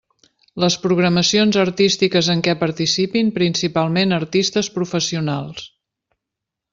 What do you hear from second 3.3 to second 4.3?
principalment